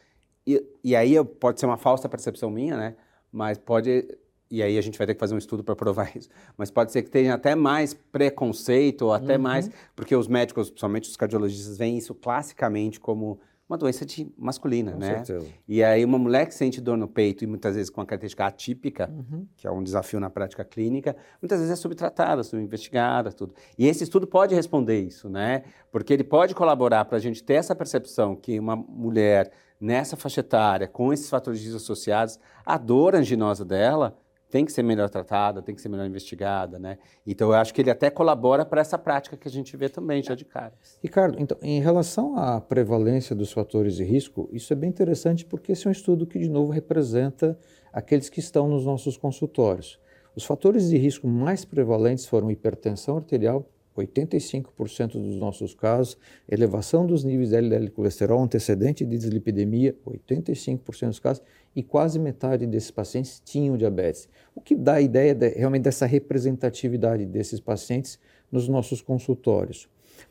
[0.47, 2.97] e, e aí pode ser uma falsa percepção minha, né?
[3.31, 4.09] Mas pode
[4.51, 6.29] e aí a gente vai ter que fazer um estudo para provar isso.
[6.57, 9.43] Mas pode ser que tenha até mais preconceito, ou até uhum.
[9.43, 14.93] mais, porque os médicos, principalmente os cardiologistas, veem isso classicamente como uma doença de, masculina,
[14.93, 15.23] com né?
[15.23, 15.47] Certeza.
[15.69, 18.45] E aí uma mulher que sente dor no peito, e muitas vezes com uma característica
[18.45, 19.47] atípica, uhum.
[19.57, 23.55] que é um desafio na prática clínica, muitas vezes é subtratada, subinvestigada, tudo.
[23.79, 25.63] E esse estudo pode responder isso, né?
[25.93, 30.41] Porque ele pode colaborar para a gente ter essa percepção que uma mulher nessa faixa
[30.41, 34.19] etária, com esses fatores associados, a dor anginosa dela
[34.51, 36.99] tem que ser melhor tratada, tem que ser melhor investigada, né?
[37.27, 40.23] Então eu acho que ele até colabora para essa prática que a gente vê também
[40.23, 40.73] já de cara.
[41.03, 45.73] Ricardo, então, em relação à prevalência dos fatores de risco, isso é bem interessante porque
[45.73, 47.57] esse é um estudo que de novo representa
[47.93, 49.99] aqueles que estão nos nossos consultórios.
[50.35, 56.17] Os fatores de risco mais prevalentes foram hipertensão arterial, 85% dos nossos casos,
[56.49, 61.43] elevação dos níveis de LDL colesterol antecedente de dislipidemia, 85% dos casos,
[61.75, 64.29] e quase metade desses pacientes tinham diabetes.
[64.55, 68.19] O que dá a ideia de, realmente dessa representatividade desses pacientes
[68.51, 69.89] nos nossos consultórios.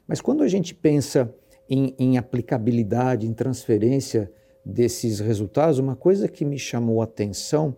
[0.08, 1.34] Mas quando a gente pensa
[1.70, 4.32] em, em aplicabilidade, em transferência
[4.66, 7.76] desses resultados, uma coisa que me chamou a atenção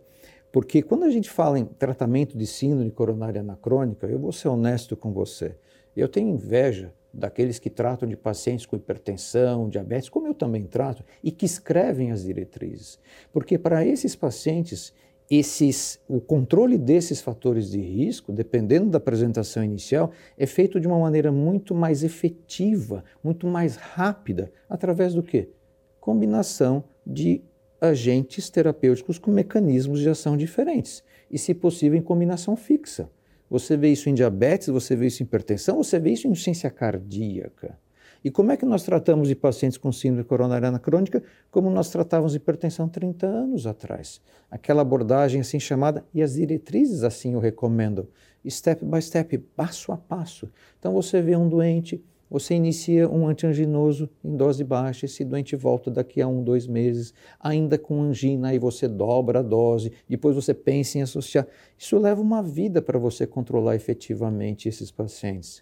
[0.52, 4.98] porque quando a gente fala em tratamento de síndrome coronária anacrônica, eu vou ser honesto
[4.98, 5.56] com você.
[5.96, 11.04] Eu tenho inveja daqueles que tratam de pacientes com hipertensão, diabetes, como eu também trato,
[11.24, 13.00] e que escrevem as diretrizes.
[13.34, 14.94] Porque para esses pacientes,
[15.30, 21.00] esses, o controle desses fatores de risco, dependendo da apresentação inicial, é feito de uma
[21.00, 25.50] maneira muito mais efetiva, muito mais rápida, através do quê?
[26.00, 27.42] Combinação de
[27.80, 33.10] agentes terapêuticos com mecanismos de ação diferentes e, se possível, em combinação fixa.
[33.52, 36.70] Você vê isso em diabetes, você vê isso em hipertensão, você vê isso em insuficiência
[36.70, 37.78] cardíaca.
[38.24, 42.34] E como é que nós tratamos de pacientes com síndrome coronariana crônica como nós tratávamos
[42.34, 44.22] hipertensão 30 anos atrás?
[44.50, 48.08] Aquela abordagem assim chamada, e as diretrizes assim o recomendam,
[48.48, 50.50] step by step, passo a passo.
[50.80, 55.92] Então você vê um doente, você inicia um antianginoso em dose baixa, esse doente volta
[55.92, 60.54] daqui a um, dois meses, ainda com angina, aí você dobra a dose, depois você
[60.54, 61.46] pensa em associar.
[61.78, 65.62] Isso leva uma vida para você controlar efetivamente esses pacientes.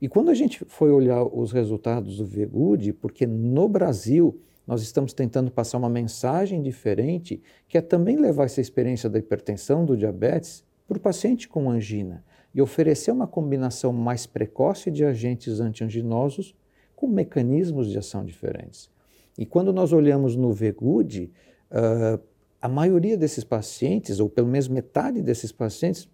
[0.00, 5.12] E quando a gente foi olhar os resultados do VGUD, porque no Brasil nós estamos
[5.12, 10.64] tentando passar uma mensagem diferente, que é também levar essa experiência da hipertensão, do diabetes,
[10.88, 16.54] para o paciente com angina e oferecer uma combinação mais precoce de agentes antianginosos
[16.94, 18.90] com mecanismos de ação diferentes.
[19.38, 21.30] E quando nós olhamos no VGUD,
[21.70, 22.20] uh,
[22.60, 26.08] a maioria desses pacientes, ou pelo menos metade desses pacientes,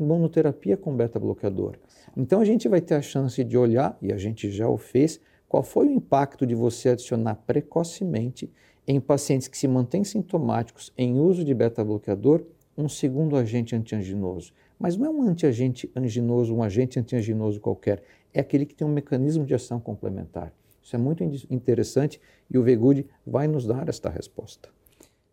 [0.00, 1.76] imunoterapia com beta-bloqueador.
[2.16, 5.20] Então a gente vai ter a chance de olhar, e a gente já o fez,
[5.48, 8.50] qual foi o impacto de você adicionar precocemente
[8.86, 12.42] em pacientes que se mantêm sintomáticos em uso de beta-bloqueador
[12.76, 14.52] um segundo agente antianginoso.
[14.82, 18.02] Mas não é um antiagente anginoso, um agente antianginoso qualquer,
[18.34, 20.52] é aquele que tem um mecanismo de ação complementar.
[20.82, 24.68] Isso é muito interessante e o VGUD vai nos dar esta resposta.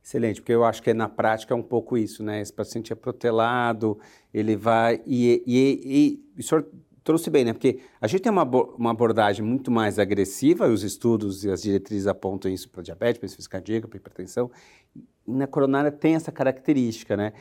[0.04, 2.40] Excelente, porque eu acho que na prática é um pouco isso, né?
[2.40, 3.98] Esse paciente é protelado,
[4.32, 5.02] ele vai.
[5.08, 6.68] E, e, e, o senhor
[7.04, 7.52] trouxe bem, né?
[7.52, 11.64] Porque a gente tem uma, uma abordagem muito mais agressiva, e os estudos e as
[11.64, 14.52] diretrizes apontam isso para diabetes, para insuficiência cardíaca, para hipertensão.
[14.96, 17.34] E na coronária tem essa característica, né?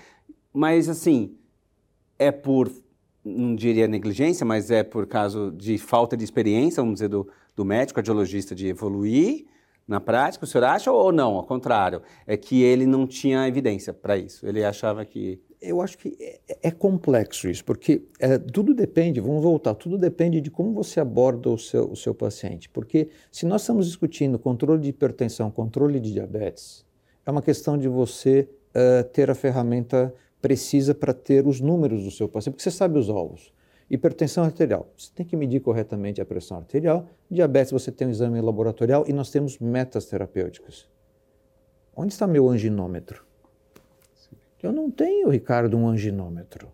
[0.54, 1.36] Mas, assim,
[2.18, 2.70] é por,
[3.24, 7.64] não diria negligência, mas é por caso de falta de experiência, vamos dizer, do, do
[7.64, 9.46] médico cardiologista de evoluir
[9.88, 11.36] na prática, o senhor acha ou não?
[11.36, 14.46] Ao contrário, é que ele não tinha evidência para isso.
[14.46, 15.40] Ele achava que.
[15.60, 20.40] Eu acho que é, é complexo isso, porque é, tudo depende, vamos voltar, tudo depende
[20.40, 22.68] de como você aborda o seu, o seu paciente.
[22.68, 26.86] Porque se nós estamos discutindo controle de hipertensão, controle de diabetes,
[27.26, 32.10] é uma questão de você uh, ter a ferramenta precisa para ter os números do
[32.10, 33.52] seu paciente, porque você sabe os alvos.
[33.90, 37.06] Hipertensão arterial, você tem que medir corretamente a pressão arterial.
[37.30, 40.86] Diabetes, você tem um exame laboratorial e nós temos metas terapêuticas.
[41.96, 43.26] Onde está meu anginômetro?
[44.62, 46.68] Eu não tenho, Ricardo, um anginômetro.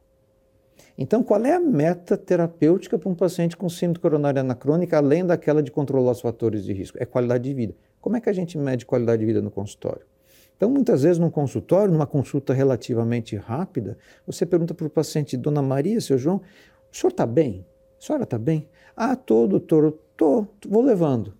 [0.96, 5.62] Então, qual é a meta terapêutica para um paciente com síndrome coronariana crônica, além daquela
[5.62, 6.96] de controlar os fatores de risco?
[7.00, 7.74] É qualidade de vida.
[8.00, 10.06] Como é que a gente mede qualidade de vida no consultório?
[10.56, 15.60] Então, muitas vezes, num consultório, numa consulta relativamente rápida, você pergunta para o paciente, Dona
[15.60, 16.40] Maria, seu João,
[16.92, 17.66] o senhor está bem?
[18.00, 18.68] A senhora está bem?
[18.96, 21.34] Ah, tô, doutor, tô, vou levando.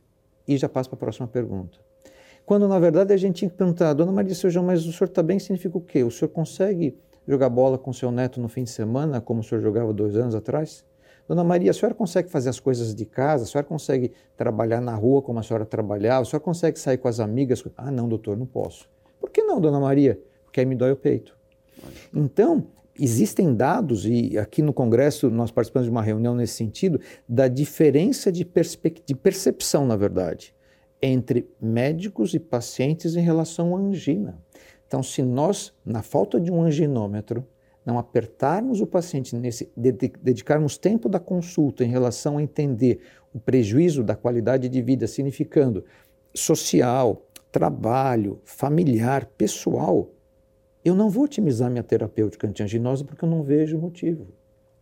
[0.46, 1.79] E já passa para a próxima pergunta.
[2.44, 5.09] Quando, na verdade, a gente tinha que perguntar, Dona Maria, seu João, mas o senhor
[5.09, 6.03] está bem significa o quê?
[6.03, 9.62] O senhor consegue jogar bola com seu neto no fim de semana, como o senhor
[9.62, 10.85] jogava dois anos atrás?
[11.27, 13.44] Dona Maria, a senhora consegue fazer as coisas de casa?
[13.44, 16.20] A senhora consegue trabalhar na rua como a senhora trabalhava?
[16.20, 17.64] A senhora consegue sair com as amigas?
[17.79, 18.87] Ah, não, doutor, não posso.
[19.24, 20.20] Por que não, Dona Maria?
[20.44, 21.34] Porque aí me dói o peito.
[22.14, 22.66] Então,
[23.00, 28.30] existem dados, e aqui no Congresso nós participamos de uma reunião nesse sentido, da diferença
[28.30, 28.46] de,
[29.06, 30.54] de percepção, na verdade,
[31.00, 34.38] entre médicos e pacientes em relação à angina.
[34.87, 37.46] Então, se nós, na falta de um anginômetro,
[37.82, 43.00] não apertarmos o paciente nesse, dedicarmos tempo da consulta em relação a entender
[43.32, 45.82] o prejuízo da qualidade de vida, significando
[46.34, 50.11] social, trabalho, familiar, pessoal,
[50.85, 54.27] eu não vou otimizar minha terapêutica antianginosa porque eu não vejo motivo.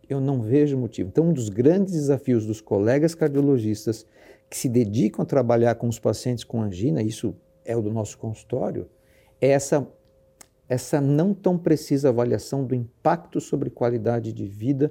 [0.09, 1.11] Eu não vejo motivo.
[1.11, 4.07] Então, um dos grandes desafios dos colegas cardiologistas
[4.49, 8.17] que se dedicam a trabalhar com os pacientes com angina, isso é o do nosso
[8.17, 8.89] consultório,
[9.39, 9.87] é essa,
[10.67, 14.91] essa não tão precisa avaliação do impacto sobre qualidade de vida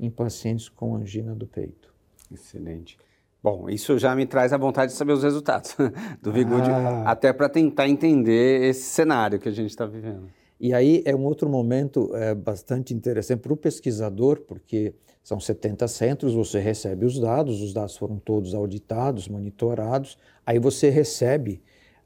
[0.00, 1.92] em pacientes com angina do peito.
[2.32, 2.96] Excelente.
[3.42, 5.76] Bom, isso já me traz a vontade de saber os resultados
[6.20, 7.04] do Vigud, ah.
[7.06, 10.28] até para tentar entender esse cenário que a gente está vivendo.
[10.60, 15.86] E aí é um outro momento é, bastante interessante para o pesquisador, porque são 70
[15.86, 21.62] centros, você recebe os dados, os dados foram todos auditados, monitorados, aí você recebe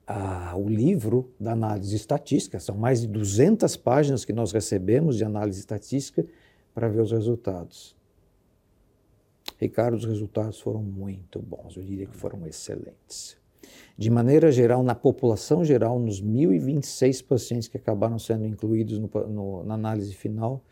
[0.06, 5.24] ah, o livro da análise estatística, são mais de 200 páginas que nós recebemos de
[5.24, 6.26] análise estatística
[6.74, 7.96] para ver os resultados.
[9.62, 13.36] Ricardo, os resultados foram muito bons, eu diria que foram excelentes.
[13.96, 19.64] De maneira geral, na população geral, nos 1.026 pacientes que acabaram sendo incluídos no, no,
[19.64, 20.64] na análise final,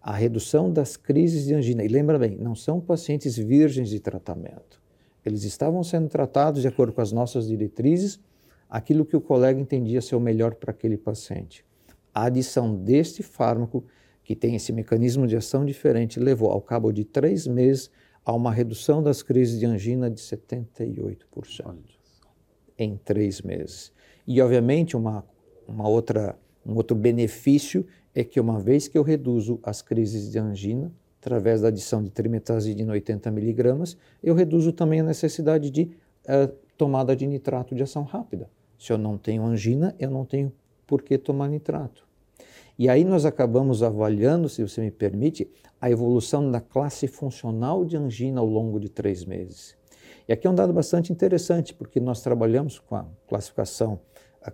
[0.00, 1.84] a redução das crises de angina.
[1.84, 4.82] E lembra bem, não são pacientes virgens de tratamento.
[5.24, 8.18] Eles estavam sendo tratados de acordo com as nossas diretrizes,
[8.68, 11.64] aquilo que o colega entendia ser o melhor para aquele paciente.
[12.12, 13.84] A adição deste fármaco,
[14.24, 17.90] que tem esse mecanismo de ação diferente, levou, ao cabo de três meses,
[18.24, 21.76] a uma redução das crises de angina de 78%
[22.78, 23.92] em três meses.
[24.26, 25.24] E, obviamente, uma,
[25.66, 30.38] uma outra, um outro benefício é que, uma vez que eu reduzo as crises de
[30.38, 35.82] angina, através da adição de trimetazidina 80 miligramas, eu reduzo também a necessidade de
[36.24, 38.50] uh, tomada de nitrato de ação rápida.
[38.78, 40.52] Se eu não tenho angina, eu não tenho
[40.86, 42.04] por que tomar nitrato.
[42.78, 47.96] E aí nós acabamos avaliando, se você me permite, a evolução da classe funcional de
[47.96, 49.76] angina ao longo de três meses.
[50.28, 54.00] E aqui é um dado bastante interessante, porque nós trabalhamos com a classificação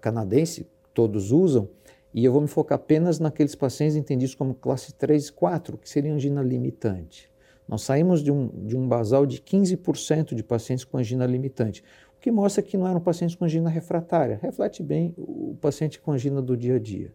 [0.00, 1.68] canadense, todos usam,
[2.12, 5.88] e eu vou me focar apenas naqueles pacientes entendidos como classe 3 e 4, que
[5.88, 7.30] seria angina limitante.
[7.68, 11.84] Nós saímos de um, de um basal de 15% de pacientes com angina limitante,
[12.16, 14.38] o que mostra que não eram pacientes com angina refratária.
[14.42, 17.12] Reflete bem o paciente com angina do dia a dia.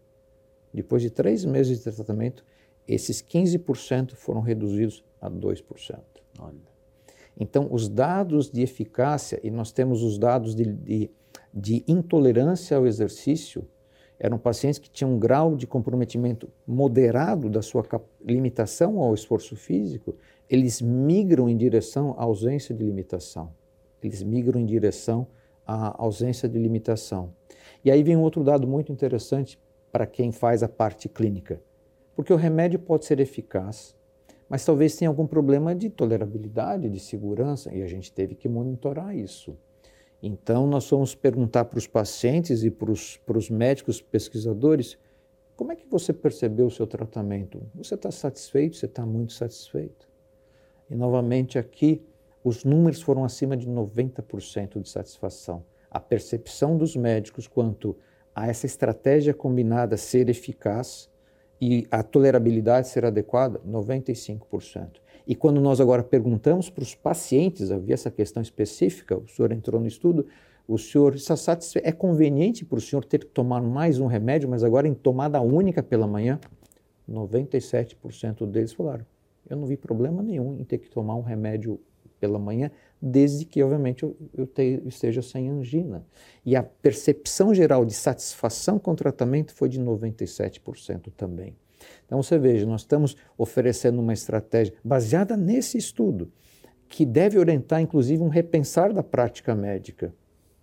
[0.74, 2.44] Depois de três meses de tratamento,
[2.86, 6.00] esses 15% foram reduzidos a 2%.
[6.40, 6.74] Olha.
[7.38, 11.10] Então, os dados de eficácia, e nós temos os dados de, de,
[11.52, 13.66] de intolerância ao exercício,
[14.18, 17.84] eram pacientes que tinham um grau de comprometimento moderado da sua
[18.24, 20.16] limitação ao esforço físico,
[20.48, 23.52] eles migram em direção à ausência de limitação.
[24.02, 25.26] Eles migram em direção
[25.66, 27.32] à ausência de limitação.
[27.84, 29.58] E aí vem um outro dado muito interessante
[29.94, 31.62] para quem faz a parte clínica.
[32.16, 33.94] Porque o remédio pode ser eficaz,
[34.48, 39.16] mas talvez tenha algum problema de tolerabilidade, de segurança, e a gente teve que monitorar
[39.16, 39.56] isso.
[40.20, 44.98] Então, nós fomos perguntar para os pacientes e para os, médicos pesquisadores
[45.54, 47.62] como é que você percebeu o seu tratamento?
[47.76, 48.74] Você está satisfeito?
[48.74, 50.08] Você está muito satisfeito?
[50.90, 52.04] E novamente aqui,
[52.42, 55.64] os números foram acima de 90% de satisfação.
[55.88, 57.96] A percepção dos médicos quanto
[58.34, 61.08] a essa estratégia combinada ser eficaz
[61.60, 65.00] e a tolerabilidade ser adequada, 95%.
[65.26, 69.80] E quando nós agora perguntamos para os pacientes, havia essa questão específica, o senhor entrou
[69.80, 70.26] no estudo,
[70.66, 74.64] o senhor satisfeito, é conveniente para o senhor ter que tomar mais um remédio, mas
[74.64, 76.38] agora em tomada única pela manhã?
[77.10, 79.06] 97% deles falaram,
[79.48, 81.80] Eu não vi problema nenhum em ter que tomar um remédio
[82.18, 82.70] pela manhã,
[83.06, 86.06] desde que, obviamente, eu, eu te, esteja sem angina.
[86.44, 91.54] E a percepção geral de satisfação com o tratamento foi de 97% também.
[92.06, 96.32] Então, você veja, nós estamos oferecendo uma estratégia baseada nesse estudo,
[96.88, 100.14] que deve orientar, inclusive, um repensar da prática médica.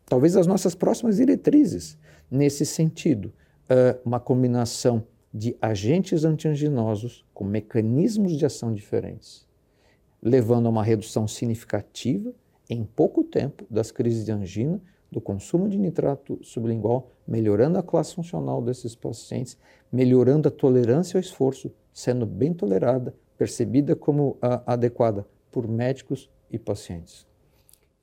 [0.05, 1.95] Talvez as nossas próximas diretrizes
[2.29, 3.31] nesse sentido.
[3.69, 9.47] Uh, uma combinação de agentes antianginosos com mecanismos de ação diferentes,
[10.21, 12.33] levando a uma redução significativa
[12.69, 18.15] em pouco tempo das crises de angina, do consumo de nitrato sublingual, melhorando a classe
[18.15, 19.57] funcional desses pacientes,
[19.91, 26.57] melhorando a tolerância ao esforço, sendo bem tolerada, percebida como uh, adequada por médicos e
[26.57, 27.27] pacientes.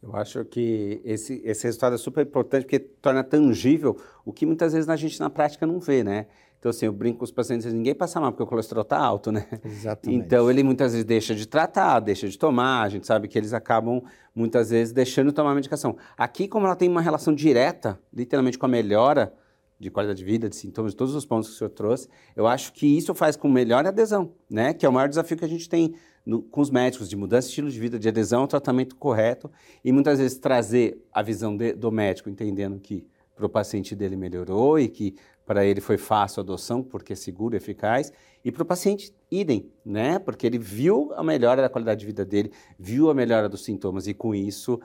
[0.03, 4.73] Eu acho que esse, esse resultado é super importante porque torna tangível o que muitas
[4.73, 6.27] vezes a gente na prática não vê, né?
[6.59, 9.31] Então, assim, eu brinco com os pacientes, ninguém passa mal porque o colesterol está alto,
[9.31, 9.47] né?
[9.65, 10.25] Exatamente.
[10.25, 13.53] Então, ele muitas vezes deixa de tratar, deixa de tomar, a gente sabe que eles
[13.53, 14.03] acabam,
[14.35, 15.97] muitas vezes, deixando de tomar a medicação.
[16.17, 19.33] Aqui, como ela tem uma relação direta, literalmente, com a melhora
[19.79, 22.47] de qualidade de vida, de sintomas, de todos os pontos que o senhor trouxe, eu
[22.49, 24.75] acho que isso faz com melhor adesão, né?
[24.75, 25.95] Que é o maior desafio que a gente tem
[26.27, 29.49] no, com os médicos, de mudança de estilo de vida, de adesão ao tratamento correto
[29.85, 33.07] e muitas vezes trazer a visão de, do médico, entendendo que
[33.39, 35.14] para o paciente dele melhorou e que
[35.47, 38.12] para ele foi fácil a adoção, porque é seguro, eficaz,
[38.45, 40.18] e para o paciente, idem, né?
[40.18, 44.07] Porque ele viu a melhora da qualidade de vida dele, viu a melhora dos sintomas,
[44.07, 44.78] e com isso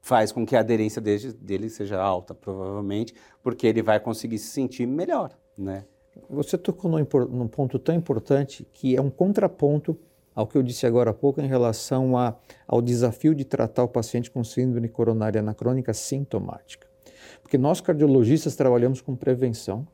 [0.00, 4.48] faz com que a aderência dele, dele seja alta, provavelmente, porque ele vai conseguir se
[4.48, 5.84] sentir melhor, né?
[6.28, 9.96] Você tocou num, num ponto tão importante que é um contraponto
[10.34, 12.34] ao que eu disse agora há pouco em relação a,
[12.66, 16.91] ao desafio de tratar o paciente com síndrome coronária anacrônica sintomática.
[17.42, 19.86] Porque nós cardiologistas trabalhamos com prevenção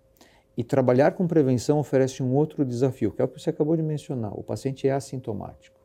[0.57, 3.83] e trabalhar com prevenção oferece um outro desafio, que é o que você acabou de
[3.83, 4.33] mencionar.
[4.33, 5.79] O paciente é assintomático.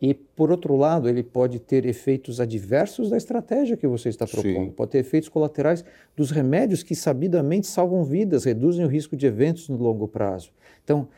[0.00, 4.66] E, por outro lado, ele pode ter efeitos adversos da estratégia que você está propondo.
[4.66, 4.70] Sim.
[4.70, 5.84] Pode ter efeitos colaterais
[6.16, 10.50] dos remédios que sabidamente salvam vidas, reduzem o risco de eventos no longo prazo.
[10.82, 11.08] Então,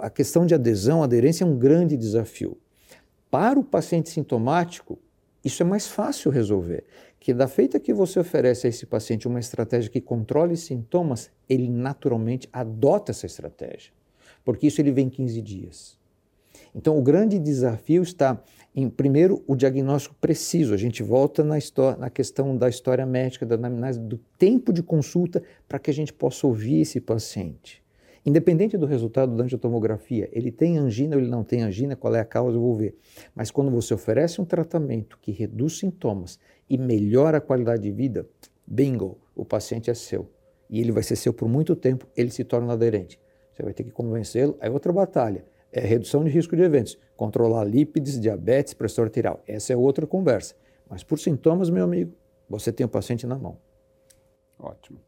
[0.00, 2.56] a questão de adesão, aderência é um grande desafio.
[3.30, 4.98] Para o paciente sintomático,
[5.44, 6.84] isso é mais fácil resolver
[7.20, 11.68] que da feita que você oferece a esse paciente uma estratégia que controle sintomas, ele
[11.68, 13.92] naturalmente adota essa estratégia,
[14.44, 15.98] porque isso ele vem em 15 dias.
[16.74, 18.42] Então, o grande desafio está
[18.74, 20.74] em, primeiro, o diagnóstico preciso.
[20.74, 21.56] A gente volta na,
[21.98, 26.12] na questão da história médica, da anamnese, do tempo de consulta para que a gente
[26.12, 27.82] possa ouvir esse paciente.
[28.24, 32.20] Independente do resultado da angiotomografia, ele tem angina ou ele não tem angina, qual é
[32.20, 32.96] a causa, eu vou ver.
[33.34, 36.38] Mas quando você oferece um tratamento que reduz sintomas
[36.68, 38.28] e melhora a qualidade de vida,
[38.66, 40.30] bingo, o paciente é seu.
[40.68, 43.18] E ele vai ser seu por muito tempo, ele se torna aderente.
[43.52, 45.44] Você vai ter que convencê-lo, é outra batalha.
[45.72, 49.42] É redução de risco de eventos, controlar lípides, diabetes, pressão arterial.
[49.46, 50.54] Essa é outra conversa.
[50.88, 52.12] Mas por sintomas, meu amigo,
[52.48, 53.58] você tem o paciente na mão.
[54.58, 54.98] Ótimo.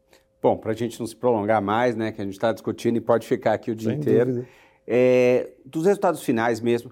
[0.41, 3.01] Bom, para a gente não se prolongar mais, né, que a gente está discutindo e
[3.01, 4.45] pode ficar aqui o dia Sem inteiro.
[4.87, 6.91] É, dos resultados finais mesmo,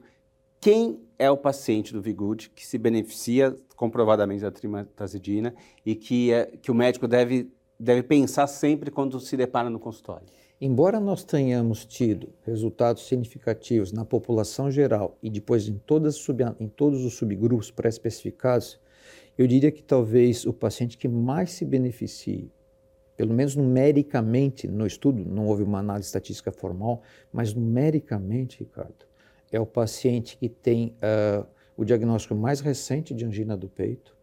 [0.59, 5.53] quem é o paciente do Vigud que se beneficia comprovadamente da trimetazidina
[5.85, 10.25] e que, é, que o médico deve, deve pensar sempre quando se depara no consultório?
[10.61, 16.17] Embora nós tenhamos tido resultados significativos na população geral e depois em, todas,
[16.59, 18.79] em todos os subgrupos pré-especificados,
[19.37, 22.51] eu diria que talvez o paciente que mais se beneficie
[23.19, 27.01] pelo menos numericamente no estudo, não houve uma análise estatística formal,
[27.33, 29.08] mas numericamente, Ricardo,
[29.51, 31.45] é o paciente que tem uh,
[31.75, 34.15] o diagnóstico mais recente de angina do peito,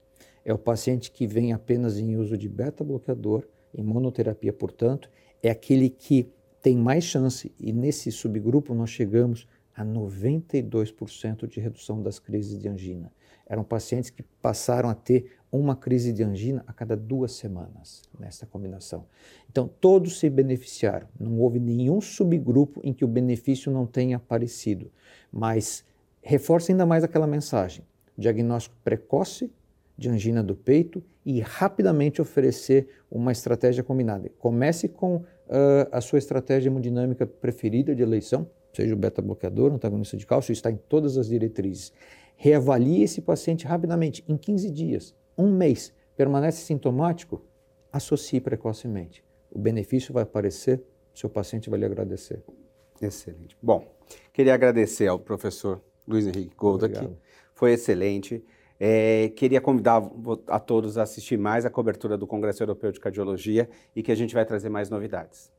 [0.44, 5.10] é o paciente que vem apenas em uso de beta-bloqueador, em monoterapia, portanto,
[5.42, 6.30] é aquele que
[6.62, 12.68] tem mais chance, e nesse subgrupo nós chegamos a 92% de redução das crises de
[12.68, 13.12] angina.
[13.47, 18.44] Eram pacientes que passaram a ter uma crise de angina a cada duas semanas nessa
[18.47, 19.07] combinação.
[19.51, 21.07] Então, todos se beneficiaram.
[21.18, 24.90] Não houve nenhum subgrupo em que o benefício não tenha aparecido.
[25.32, 25.84] Mas
[26.20, 27.84] reforça ainda mais aquela mensagem:
[28.18, 29.51] diagnóstico precoce
[29.97, 34.30] de angina do peito e rapidamente oferecer uma estratégia combinada.
[34.38, 35.24] Comece com uh,
[35.90, 40.76] a sua estratégia hemodinâmica preferida de eleição, seja o beta-bloqueador, antagonista de cálcio, está em
[40.76, 41.92] todas as diretrizes.
[42.37, 47.43] Reavalie esse paciente rapidamente, em 15 dias, um mês, permanece sintomático,
[47.93, 49.24] associe precocemente.
[49.51, 50.82] O benefício vai aparecer,
[51.14, 52.43] seu paciente vai lhe agradecer.
[53.01, 53.57] Excelente.
[53.62, 53.87] Bom,
[54.32, 57.09] queria agradecer ao professor Luiz Henrique Gold aqui.
[57.55, 58.45] Foi excelente.
[58.78, 60.03] É, queria convidar
[60.49, 64.14] a todos a assistir mais a cobertura do Congresso Europeu de Cardiologia e que a
[64.14, 65.51] gente vai trazer mais novidades.